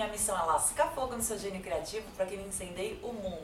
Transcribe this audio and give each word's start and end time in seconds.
minha 0.00 0.12
missão 0.12 0.34
é 0.34 0.42
lascar 0.44 0.90
fogo 0.94 1.14
no 1.14 1.22
seu 1.22 1.38
gênio 1.38 1.60
criativo 1.60 2.04
para 2.16 2.24
que 2.24 2.32
ele 2.32 2.46
incendeie 2.48 2.98
o 3.02 3.08
mundo. 3.08 3.42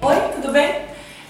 Oi, 0.00 0.32
tudo 0.34 0.50
bem? 0.50 0.86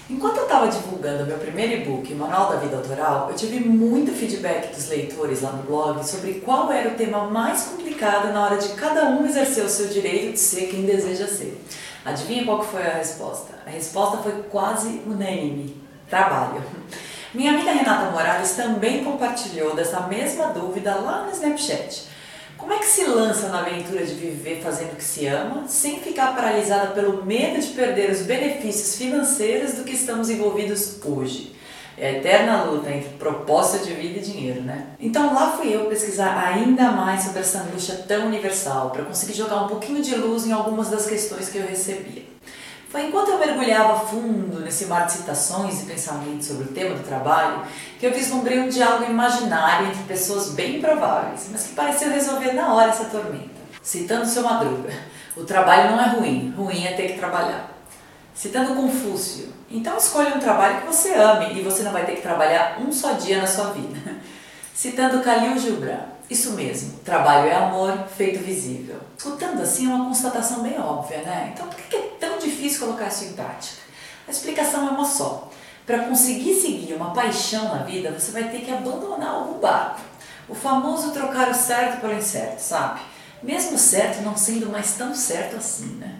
Enquanto 0.09 0.37
eu 0.37 0.43
estava 0.43 0.69
divulgando 0.69 1.25
meu 1.25 1.37
primeiro 1.37 1.73
e-book, 1.73 2.13
Manual 2.13 2.51
da 2.51 2.55
Vida 2.55 2.77
Autoral, 2.77 3.29
eu 3.29 3.35
tive 3.35 3.59
muito 3.59 4.13
feedback 4.13 4.73
dos 4.73 4.87
leitores 4.87 5.41
lá 5.41 5.51
no 5.51 5.63
blog 5.63 6.01
sobre 6.07 6.35
qual 6.35 6.71
era 6.71 6.87
o 6.87 6.95
tema 6.95 7.25
mais 7.25 7.63
complicado 7.63 8.31
na 8.31 8.45
hora 8.45 8.57
de 8.57 8.69
cada 8.69 9.07
um 9.07 9.25
exercer 9.25 9.65
o 9.65 9.69
seu 9.69 9.89
direito 9.89 10.31
de 10.31 10.39
ser 10.39 10.67
quem 10.67 10.85
deseja 10.85 11.27
ser. 11.27 11.61
Adivinha 12.05 12.45
qual 12.45 12.61
que 12.61 12.67
foi 12.67 12.81
a 12.81 12.93
resposta? 12.93 13.59
A 13.67 13.69
resposta 13.69 14.19
foi 14.19 14.41
quase 14.43 15.01
unânime: 15.05 15.75
trabalho. 16.09 16.63
Minha 17.31 17.51
amiga 17.51 17.71
Renata 17.71 18.09
Morales 18.09 18.53
também 18.53 19.03
compartilhou 19.03 19.75
dessa 19.75 19.99
mesma 20.07 20.47
dúvida 20.47 20.95
lá 20.95 21.25
no 21.25 21.31
Snapchat. 21.31 22.07
Como 22.57 22.73
é 22.73 22.79
que 22.79 22.87
se 22.87 23.05
lança 23.05 23.49
na 23.49 23.59
aventura 23.59 24.03
de 24.03 24.15
viver 24.15 24.63
fazendo 24.63 24.93
o 24.93 24.95
que 24.95 25.03
se 25.03 25.27
ama, 25.27 25.67
sem 25.67 25.99
ficar 25.99 26.35
paralisada 26.35 26.87
pelo 26.87 27.23
medo 27.23 27.61
de 27.61 27.67
perder 27.67 28.09
os 28.09 28.23
benefícios 28.23 28.95
financeiros 28.95 29.73
do 29.73 29.83
que 29.83 29.93
estamos 29.93 30.27
envolvidos 30.31 30.97
hoje? 31.05 31.55
É 31.95 32.07
a 32.07 32.11
eterna 32.13 32.63
luta 32.63 32.89
entre 32.89 33.09
propósito 33.09 33.85
de 33.85 33.93
vida 33.93 34.17
e 34.17 34.23
dinheiro, 34.23 34.61
né? 34.61 34.87
Então 34.99 35.31
lá 35.31 35.51
fui 35.51 35.71
eu 35.71 35.85
pesquisar 35.85 36.35
ainda 36.35 36.91
mais 36.91 37.25
sobre 37.25 37.41
essa 37.41 37.59
angústia 37.59 38.05
tão 38.07 38.25
universal, 38.25 38.89
para 38.89 39.05
conseguir 39.05 39.33
jogar 39.33 39.65
um 39.65 39.67
pouquinho 39.67 40.01
de 40.01 40.15
luz 40.15 40.47
em 40.47 40.51
algumas 40.51 40.89
das 40.89 41.05
questões 41.05 41.47
que 41.47 41.59
eu 41.59 41.67
recebia. 41.67 42.28
Foi 42.89 43.05
enquanto 43.05 43.29
eu 43.29 43.37
mergulhava 43.37 43.99
fundo 43.99 44.61
nesse 44.61 44.85
mar 44.87 45.05
de 45.05 45.11
citações 45.11 45.83
e 45.83 45.85
pensamentos 45.85 46.47
sobre 46.47 46.63
o 46.63 46.67
tema 46.69 46.95
do 46.95 47.03
trabalho 47.03 47.61
que 47.99 48.05
eu 48.07 48.11
vislumbrei 48.11 48.59
um 48.59 48.67
diálogo 48.67 49.03
imaginário 49.03 49.87
entre 49.87 50.01
pessoas 50.03 50.53
bem 50.53 50.81
prováveis, 50.81 51.49
mas 51.51 51.67
que 51.67 51.73
pareceu 51.73 52.09
resolver 52.09 52.53
na 52.53 52.73
hora 52.73 52.89
essa 52.89 53.05
tormenta. 53.05 53.59
Citando 53.79 54.25
seu 54.25 54.41
Madruga, 54.41 54.91
o 55.37 55.43
trabalho 55.43 55.91
não 55.91 56.01
é 56.01 56.07
ruim, 56.07 56.51
ruim 56.57 56.83
é 56.83 56.93
ter 56.93 57.13
que 57.13 57.19
trabalhar. 57.19 57.69
Citando 58.33 58.73
Confúcio, 58.73 59.53
então 59.69 59.95
escolha 59.95 60.33
um 60.35 60.39
trabalho 60.39 60.81
que 60.81 60.87
você 60.87 61.13
ame 61.13 61.59
e 61.59 61.61
você 61.61 61.83
não 61.83 61.91
vai 61.91 62.07
ter 62.07 62.15
que 62.15 62.21
trabalhar 62.21 62.79
um 62.81 62.91
só 62.91 63.11
dia 63.13 63.39
na 63.39 63.47
sua 63.47 63.65
vida. 63.65 64.15
Citando 64.73 65.21
Khalil 65.21 65.59
Gibran, 65.59 65.99
isso 66.29 66.53
mesmo, 66.53 66.99
trabalho 66.99 67.49
é 67.49 67.55
amor 67.55 68.05
feito 68.15 68.43
visível. 68.43 68.95
Escutando 69.17 69.61
assim 69.61 69.91
é 69.91 69.93
uma 69.93 70.05
constatação 70.05 70.61
bem 70.61 70.79
óbvia, 70.79 71.19
né? 71.19 71.51
Então 71.53 71.67
por 71.67 71.75
que 71.75 71.98
difícil 72.39 72.79
colocar 72.79 73.07
isso 73.07 73.25
em 73.25 73.33
prática? 73.33 73.81
A 74.27 74.31
explicação 74.31 74.87
é 74.87 74.91
uma 74.91 75.05
só. 75.05 75.49
Para 75.85 76.03
conseguir 76.03 76.53
seguir 76.53 76.93
uma 76.93 77.13
paixão 77.13 77.65
na 77.75 77.83
vida, 77.83 78.11
você 78.11 78.31
vai 78.31 78.43
ter 78.43 78.61
que 78.61 78.71
abandonar 78.71 79.29
algum 79.29 79.59
barco. 79.59 80.01
O 80.47 80.55
famoso 80.55 81.11
trocar 81.11 81.49
o 81.49 81.53
certo 81.53 82.01
pelo 82.01 82.13
incerto, 82.13 82.59
sabe? 82.59 83.01
Mesmo 83.41 83.77
certo 83.77 84.21
não 84.21 84.35
sendo 84.35 84.69
mais 84.69 84.93
tão 84.93 85.13
certo 85.13 85.55
assim, 85.55 85.95
né? 85.95 86.15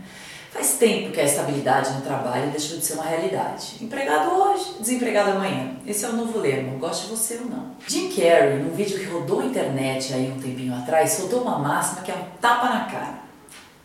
Faz 0.52 0.74
tempo 0.74 1.12
que 1.12 1.20
a 1.20 1.24
estabilidade 1.24 1.94
no 1.94 2.02
trabalho 2.02 2.50
deixou 2.50 2.80
de 2.80 2.86
ser 2.86 2.94
uma 2.94 3.06
realidade. 3.06 3.76
Empregado 3.80 4.32
hoje, 4.32 4.74
desempregado 4.80 5.32
amanhã. 5.32 5.76
Esse 5.86 6.06
é 6.06 6.10
o 6.10 6.14
novo 6.14 6.40
lema, 6.40 6.76
goste 6.80 7.08
você 7.08 7.36
ou 7.36 7.46
não. 7.46 7.72
Jim 7.88 8.10
Carrey, 8.10 8.58
num 8.58 8.74
vídeo 8.74 8.98
que 8.98 9.06
rodou 9.06 9.42
a 9.42 9.46
internet 9.46 10.12
aí 10.14 10.32
um 10.32 10.42
tempinho 10.42 10.76
atrás, 10.76 11.12
soltou 11.12 11.44
uma 11.44 11.60
máxima 11.60 12.02
que 12.02 12.12
é 12.12 12.16
um 12.16 12.38
tapa 12.42 12.70
na 12.70 12.86
cara. 12.86 13.29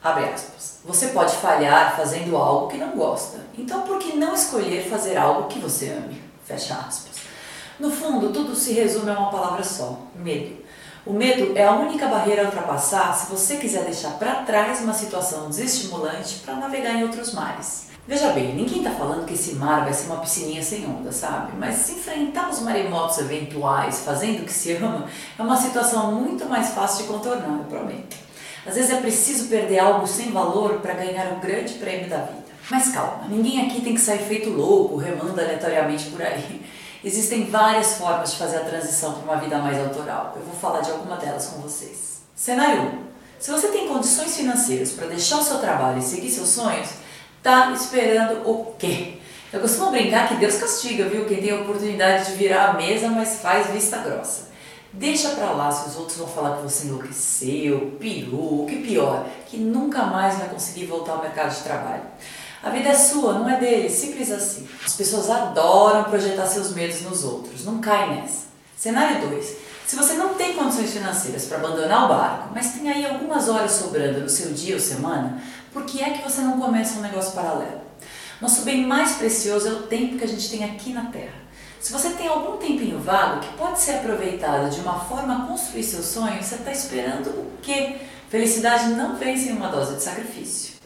Abre 0.05 0.27
aspas. 0.27 0.81
Você 0.85 1.09
pode 1.09 1.35
falhar 1.37 1.97
fazendo 1.97 2.37
algo 2.37 2.69
que 2.69 2.77
não 2.77 2.91
gosta. 2.91 3.39
Então 3.57 3.81
por 3.81 3.99
que 3.99 4.15
não 4.15 4.35
escolher 4.35 4.87
fazer 4.87 5.17
algo 5.17 5.49
que 5.49 5.59
você 5.59 5.89
ame? 5.89 6.23
Fecha 6.45 6.75
aspas. 6.75 7.15
No 7.81 7.91
fundo, 7.91 8.31
tudo 8.31 8.55
se 8.55 8.75
resume 8.75 9.11
a 9.11 9.19
uma 9.19 9.31
palavra 9.31 9.65
só: 9.65 9.99
medo. 10.15 10.63
O 11.07 11.13
medo 11.15 11.57
é 11.57 11.65
a 11.65 11.73
única 11.73 12.07
barreira 12.07 12.43
a 12.43 12.45
ultrapassar 12.45 13.15
se 13.15 13.31
você 13.31 13.57
quiser 13.57 13.85
deixar 13.85 14.19
para 14.19 14.43
trás 14.43 14.83
uma 14.83 14.93
situação 14.93 15.49
desestimulante 15.49 16.41
para 16.45 16.57
navegar 16.57 16.97
em 16.97 17.05
outros 17.05 17.33
mares. 17.33 17.87
Veja 18.07 18.29
bem, 18.33 18.55
ninguém 18.55 18.79
está 18.79 18.91
falando 18.91 19.25
que 19.25 19.33
esse 19.33 19.55
mar 19.55 19.85
vai 19.85 19.95
ser 19.95 20.07
uma 20.09 20.21
piscininha 20.21 20.63
sem 20.63 20.85
onda, 20.87 21.11
sabe? 21.11 21.53
Mas 21.59 21.89
enfrentar 21.89 22.51
os 22.51 22.61
maremotos 22.61 23.17
eventuais 23.17 24.01
fazendo 24.01 24.43
o 24.43 24.45
que 24.45 24.53
se 24.53 24.73
ama 24.75 25.07
é 25.39 25.43
uma 25.43 25.57
situação 25.57 26.13
muito 26.13 26.45
mais 26.45 26.75
fácil 26.75 27.05
de 27.05 27.13
contornar, 27.13 27.59
eu 27.59 27.65
prometo. 27.65 28.24
Às 28.67 28.75
vezes 28.77 28.91
é 28.91 29.01
preciso 29.01 29.49
perder 29.49 29.79
algo 29.79 30.07
sem 30.07 30.33
valor 30.33 30.81
para 30.81 30.95
ganhar 30.95 31.33
o 31.33 31.37
grande 31.37 31.75
prêmio 31.75 32.09
da 32.09 32.19
vida. 32.19 32.45
Mas 32.71 32.89
calma, 32.89 33.25
ninguém 33.29 33.67
aqui 33.67 33.83
tem 33.83 33.95
que 33.95 34.01
sair 34.01 34.21
feito 34.21 34.49
louco, 34.49 34.97
remando 34.97 35.39
aleatoriamente 35.39 36.07
por 36.07 36.23
aí. 36.23 36.63
Existem 37.05 37.45
várias 37.45 37.99
formas 37.99 38.33
de 38.33 38.39
fazer 38.39 38.57
a 38.57 38.65
transição 38.65 39.13
para 39.13 39.23
uma 39.23 39.37
vida 39.37 39.59
mais 39.59 39.79
autoral. 39.79 40.33
Eu 40.37 40.43
vou 40.43 40.55
falar 40.55 40.81
de 40.81 40.91
alguma 40.91 41.17
delas 41.17 41.49
com 41.49 41.61
vocês. 41.61 42.23
Cenário 42.35 42.83
1. 42.83 43.05
Se 43.39 43.51
você 43.51 43.69
tem 43.69 43.87
condições 43.87 44.35
financeiras 44.35 44.93
para 44.93 45.09
deixar 45.09 45.37
o 45.37 45.43
seu 45.43 45.59
trabalho 45.59 45.99
e 45.99 46.03
seguir 46.03 46.31
seus 46.31 46.49
sonhos, 46.49 46.89
tá 47.43 47.71
esperando 47.73 48.49
o 48.49 48.75
quê? 48.79 49.19
Eu 49.53 49.61
costumo 49.61 49.91
brincar 49.91 50.29
que 50.29 50.37
Deus 50.37 50.57
castiga, 50.57 51.05
viu? 51.05 51.27
Quem 51.27 51.43
tem 51.43 51.51
a 51.51 51.61
oportunidade 51.61 52.33
de 52.33 52.39
virar 52.39 52.71
a 52.71 52.73
mesa, 52.73 53.09
mas 53.09 53.41
faz 53.41 53.67
vista 53.67 53.99
grossa. 53.99 54.49
Deixa 54.97 55.31
pra 55.31 55.51
lá 55.51 55.73
se 55.73 55.89
os 55.89 55.97
outros 55.97 56.19
vão 56.19 56.29
falar 56.29 56.57
que 56.57 56.63
você 56.63 56.87
enlouqueceu, 56.87 57.97
pirou, 57.99 58.63
o 58.63 58.67
que 58.67 58.77
pior, 58.77 59.27
que 59.49 59.57
nunca 59.57 60.05
mais 60.05 60.39
vai 60.39 60.49
conseguir 60.49 60.87
voltar 60.87 61.15
ao 61.15 61.23
mercado 61.23 61.53
de 61.53 61.63
trabalho. 61.63 62.03
A 62.63 62.71
vida 62.71 62.91
é 62.91 62.95
sua, 62.95 63.35
não 63.35 63.51
é 63.51 63.59
dele, 63.59 63.91
simples 63.91 64.31
assim. 64.31 64.69
As 64.85 64.95
pessoas 64.95 65.29
adoram 65.29 66.05
projetar 66.05 66.47
seus 66.47 66.73
medos 66.73 67.03
nos 67.03 67.25
outros, 67.25 67.65
não 67.65 67.81
cai 67.81 68.15
nessa. 68.15 68.45
Cenário 68.77 69.29
2. 69.29 69.57
Se 69.85 69.97
você 69.97 70.15
não 70.15 70.35
tem 70.35 70.55
condições 70.55 70.93
financeiras 70.93 71.45
para 71.47 71.59
abandonar 71.59 72.05
o 72.05 72.09
barco, 72.09 72.51
mas 72.55 72.73
tem 72.73 72.89
aí 72.89 73.05
algumas 73.05 73.49
horas 73.49 73.73
sobrando 73.73 74.21
no 74.21 74.29
seu 74.29 74.53
dia 74.53 74.75
ou 74.75 74.81
semana, 74.81 75.43
por 75.73 75.85
que 75.85 76.03
é 76.03 76.11
que 76.11 76.23
você 76.23 76.41
não 76.41 76.61
começa 76.61 76.99
um 76.99 77.03
negócio 77.03 77.33
paralelo? 77.33 77.81
Nosso 78.41 78.63
bem 78.63 78.87
mais 78.87 79.17
precioso 79.17 79.69
é 79.69 79.73
o 79.73 79.83
tempo 79.83 80.19
que 80.19 80.25
a 80.25 80.29
gente 80.29 80.49
tem 80.49 80.65
aqui 80.65 80.93
na 80.93 81.07
Terra. 81.07 81.44
Se 81.85 81.93
você 81.93 82.09
tem 82.13 82.27
algum 82.27 82.57
tempinho 82.57 82.99
vago 82.99 83.41
que 83.41 83.59
pode 83.59 83.79
ser 83.79 83.97
aproveitado 83.97 84.71
de 84.71 84.81
uma 84.81 85.01
forma 85.01 85.37
a 85.37 85.47
construir 85.47 85.83
seus 85.83 86.07
sonhos, 86.07 86.47
você 86.47 86.55
está 86.55 86.73
esperando 86.73 87.27
o 87.27 87.51
quê? 87.61 87.97
Felicidade 88.31 88.87
não 88.95 89.17
vem 89.17 89.37
sem 89.37 89.53
uma 89.53 89.69
dose 89.69 89.97
de 89.97 90.03
sacrifício. 90.03 90.77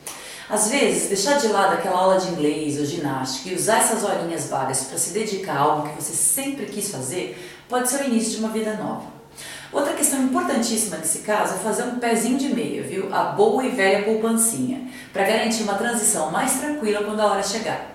Às 0.51 0.69
vezes, 0.69 1.07
deixar 1.07 1.39
de 1.39 1.47
lado 1.47 1.75
aquela 1.75 2.01
aula 2.01 2.19
de 2.19 2.27
inglês 2.33 2.81
ou 2.81 2.85
ginástica 2.85 3.49
e 3.49 3.55
usar 3.55 3.79
essas 3.79 4.03
horinhas 4.03 4.49
vagas 4.49 4.87
para 4.87 4.99
se 4.99 5.11
dedicar 5.11 5.57
a 5.57 5.61
algo 5.61 5.89
que 5.89 6.03
você 6.03 6.15
sempre 6.15 6.67
quis 6.67 6.91
fazer 6.91 7.57
pode 7.69 7.89
ser 7.89 8.03
o 8.03 8.07
início 8.07 8.33
de 8.33 8.39
uma 8.39 8.49
vida 8.49 8.75
nova. 8.75 9.07
Outra 9.73 9.93
questão 9.93 10.21
importantíssima 10.21 10.97
nesse 10.97 11.21
caso 11.21 11.55
é 11.55 11.59
fazer 11.59 11.85
um 11.85 12.01
pezinho 12.01 12.39
de 12.39 12.49
meia, 12.49 12.83
viu? 12.83 13.15
A 13.15 13.23
boa 13.23 13.65
e 13.65 13.69
velha 13.69 14.03
poupancinha, 14.05 14.91
para 15.13 15.23
garantir 15.23 15.63
uma 15.63 15.75
transição 15.75 16.33
mais 16.33 16.55
tranquila 16.55 17.05
quando 17.05 17.21
a 17.21 17.27
hora 17.27 17.43
chegar. 17.45 17.95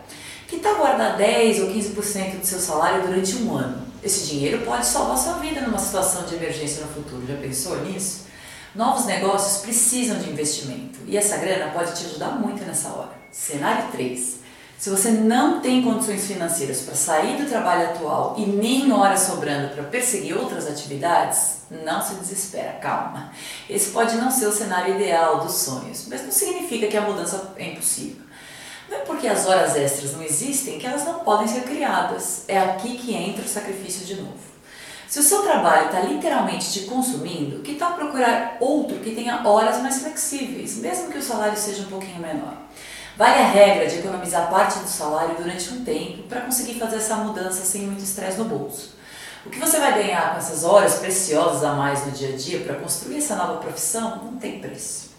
Que 0.54 0.60
tal 0.60 0.76
guardar 0.76 1.18
10 1.18 1.62
ou 1.62 1.70
15% 1.70 2.42
do 2.42 2.46
seu 2.46 2.60
salário 2.60 3.08
durante 3.08 3.36
um 3.38 3.58
ano? 3.58 3.88
Esse 4.04 4.28
dinheiro 4.28 4.64
pode 4.64 4.86
salvar 4.86 5.18
sua 5.18 5.34
vida 5.40 5.62
numa 5.62 5.80
situação 5.80 6.26
de 6.26 6.36
emergência 6.36 6.86
no 6.86 6.94
futuro. 6.94 7.26
Já 7.28 7.36
pensou 7.38 7.84
nisso? 7.84 8.26
Novos 8.76 9.06
negócios 9.06 9.64
precisam 9.64 10.20
de 10.20 10.30
investimento 10.30 11.00
e 11.08 11.18
essa 11.18 11.38
grana 11.38 11.72
pode 11.72 11.96
te 11.96 12.06
ajudar 12.06 12.40
muito 12.40 12.64
nessa 12.66 12.90
hora. 12.90 13.10
Cenário 13.32 13.92
3. 13.94 14.36
Se 14.78 14.92
você 14.92 15.10
não 15.10 15.60
tem 15.60 15.82
condições 15.82 16.28
financeiras 16.28 16.82
para 16.82 16.94
sair 16.94 17.42
do 17.42 17.50
trabalho 17.50 17.90
atual 17.90 18.36
e 18.38 18.46
nem 18.46 18.92
horas 18.92 19.22
sobrando 19.22 19.74
para 19.74 19.86
perseguir 19.86 20.38
outras 20.38 20.68
atividades, 20.68 21.62
não 21.84 22.00
se 22.00 22.14
desespera, 22.14 22.74
calma. 22.74 23.32
Esse 23.68 23.90
pode 23.90 24.18
não 24.18 24.30
ser 24.30 24.46
o 24.46 24.52
cenário 24.52 24.94
ideal 24.94 25.40
dos 25.40 25.54
sonhos, 25.54 26.06
mas 26.08 26.22
não 26.22 26.32
significa 26.32 26.86
que 26.86 26.98
a 26.98 27.02
mudança 27.02 27.54
é 27.58 27.72
impossível. 27.72 28.23
Não 28.90 28.98
é 28.98 29.02
porque 29.02 29.28
as 29.28 29.46
horas 29.46 29.76
extras 29.76 30.14
não 30.14 30.24
existem 30.24 30.78
que 30.78 30.86
elas 30.86 31.06
não 31.06 31.20
podem 31.20 31.48
ser 31.48 31.62
criadas. 31.62 32.44
É 32.48 32.60
aqui 32.60 32.98
que 32.98 33.16
entra 33.16 33.44
o 33.44 33.48
sacrifício 33.48 34.06
de 34.06 34.22
novo. 34.22 34.54
Se 35.08 35.20
o 35.20 35.24
seu 35.24 35.44
trabalho 35.44 35.86
está 35.86 36.00
literalmente 36.00 36.72
te 36.72 36.80
consumindo, 36.82 37.62
que 37.62 37.76
tal 37.76 37.94
procurar 37.94 38.58
outro 38.60 38.98
que 38.98 39.14
tenha 39.14 39.48
horas 39.48 39.80
mais 39.80 40.00
flexíveis, 40.02 40.78
mesmo 40.78 41.12
que 41.12 41.20
o 41.20 41.22
salário 41.22 41.56
seja 41.56 41.84
um 41.84 41.88
pouquinho 41.88 42.20
menor? 42.20 42.58
Vale 43.16 43.42
a 43.42 43.48
regra 43.48 43.88
de 43.88 44.00
economizar 44.00 44.50
parte 44.50 44.80
do 44.80 44.88
salário 44.88 45.36
durante 45.36 45.70
um 45.70 45.86
tempo 45.86 46.24
para 46.24 46.42
conseguir 46.42 46.80
fazer 46.80 46.96
essa 46.96 47.16
mudança 47.18 47.64
sem 47.64 47.84
muito 47.84 48.04
estresse 48.04 48.40
no 48.40 48.46
bolso. 48.46 48.96
O 49.46 49.52
que 49.52 49.60
você 49.60 49.78
vai 49.78 49.94
ganhar 49.94 50.32
com 50.32 50.38
essas 50.40 50.64
horas 50.64 50.96
preciosas 50.96 51.64
a 51.64 51.74
mais 51.74 52.06
no 52.08 52.12
dia 52.12 52.30
a 52.30 52.36
dia 52.36 52.62
para 52.62 52.78
construir 52.78 53.18
essa 53.18 53.36
nova 53.36 53.58
profissão 53.58 54.24
não 54.24 54.38
tem 54.38 54.60
preço. 54.60 55.13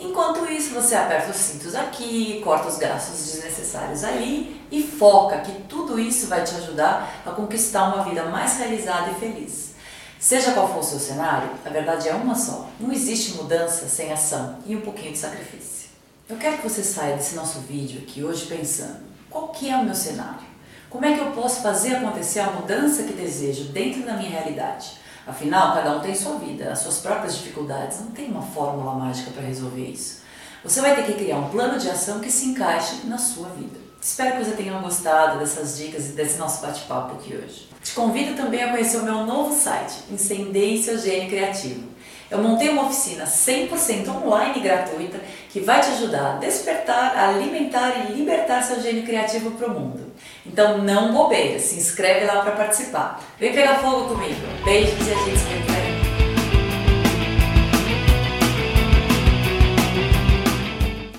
Enquanto 0.00 0.50
isso, 0.50 0.72
você 0.72 0.94
aperta 0.94 1.30
os 1.30 1.36
cintos 1.36 1.74
aqui, 1.74 2.40
corta 2.42 2.68
os 2.68 2.78
gastos 2.78 3.32
desnecessários 3.32 4.02
ali 4.02 4.58
e 4.70 4.82
foca 4.82 5.40
que 5.40 5.52
tudo 5.64 6.00
isso 6.00 6.26
vai 6.26 6.42
te 6.42 6.54
ajudar 6.54 7.22
a 7.26 7.30
conquistar 7.30 7.84
uma 7.94 8.02
vida 8.02 8.24
mais 8.24 8.56
realizada 8.56 9.10
e 9.10 9.14
feliz. 9.16 9.70
Seja 10.18 10.52
qual 10.52 10.72
for 10.72 10.80
o 10.80 10.82
seu 10.82 10.98
cenário, 10.98 11.50
a 11.64 11.68
verdade 11.68 12.08
é 12.08 12.14
uma 12.14 12.34
só. 12.34 12.68
Não 12.80 12.90
existe 12.90 13.32
mudança 13.32 13.88
sem 13.88 14.10
ação 14.10 14.58
e 14.64 14.74
um 14.74 14.80
pouquinho 14.80 15.12
de 15.12 15.18
sacrifício. 15.18 15.90
Eu 16.28 16.38
quero 16.38 16.58
que 16.58 16.68
você 16.68 16.82
saia 16.82 17.16
desse 17.16 17.34
nosso 17.34 17.60
vídeo 17.60 18.00
aqui 18.02 18.24
hoje 18.24 18.46
pensando, 18.46 19.00
qual 19.28 19.48
que 19.48 19.68
é 19.68 19.76
o 19.76 19.84
meu 19.84 19.94
cenário? 19.94 20.48
Como 20.88 21.04
é 21.04 21.14
que 21.14 21.20
eu 21.20 21.30
posso 21.32 21.62
fazer 21.62 21.96
acontecer 21.96 22.40
a 22.40 22.50
mudança 22.50 23.02
que 23.02 23.12
desejo 23.12 23.64
dentro 23.64 24.02
da 24.02 24.14
minha 24.14 24.30
realidade? 24.30 24.92
Afinal, 25.26 25.74
cada 25.74 25.96
um 25.96 26.00
tem 26.00 26.14
sua 26.14 26.36
vida, 26.36 26.72
as 26.72 26.80
suas 26.80 26.98
próprias 26.98 27.36
dificuldades, 27.36 28.00
não 28.00 28.10
tem 28.10 28.28
uma 28.28 28.42
fórmula 28.42 28.94
mágica 28.94 29.30
para 29.30 29.42
resolver 29.42 29.84
isso. 29.84 30.20
Você 30.64 30.80
vai 30.80 30.94
ter 30.94 31.04
que 31.04 31.14
criar 31.14 31.36
um 31.36 31.48
plano 31.48 31.78
de 31.78 31.88
ação 31.88 32.20
que 32.20 32.30
se 32.30 32.46
encaixe 32.46 33.06
na 33.06 33.18
sua 33.18 33.48
vida. 33.50 33.78
Espero 34.00 34.38
que 34.38 34.44
você 34.44 34.52
tenha 34.52 34.78
gostado 34.78 35.38
dessas 35.38 35.76
dicas 35.76 36.08
e 36.08 36.12
desse 36.12 36.38
nosso 36.38 36.62
bate-papo 36.62 37.16
aqui 37.16 37.34
hoje. 37.34 37.68
Te 37.82 37.92
convido 37.92 38.34
também 38.34 38.62
a 38.62 38.70
conhecer 38.70 38.96
o 38.98 39.04
meu 39.04 39.26
novo 39.26 39.54
site, 39.54 40.04
Incendeie 40.10 40.82
Seu 40.82 40.98
Gênio 40.98 41.28
Criativo. 41.28 41.88
Eu 42.30 42.42
montei 42.42 42.70
uma 42.70 42.86
oficina 42.86 43.24
100% 43.24 44.08
online 44.08 44.60
gratuita 44.60 45.20
que 45.50 45.60
vai 45.60 45.80
te 45.80 45.90
ajudar 45.90 46.34
a 46.34 46.38
despertar, 46.38 47.16
alimentar 47.16 48.08
e 48.08 48.12
libertar 48.12 48.62
seu 48.62 48.80
gênio 48.80 49.02
criativo 49.02 49.50
para 49.50 49.66
o 49.66 49.78
mundo. 49.78 50.09
Então 50.44 50.78
não 50.78 51.12
bobeira, 51.12 51.58
se 51.58 51.76
inscreve 51.76 52.26
lá 52.26 52.42
para 52.42 52.52
participar. 52.52 53.20
Vem 53.38 53.52
pegar 53.52 53.78
fogo 53.78 54.14
comigo. 54.14 54.40
Beijos 54.64 55.06
e 55.06 55.12
a 55.12 55.16
gente 55.16 55.38
se 55.38 55.72
vê. 55.72 55.79